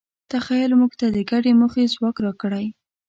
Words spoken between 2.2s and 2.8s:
راکړی.